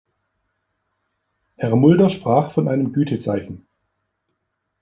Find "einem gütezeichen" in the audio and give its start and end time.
2.67-3.67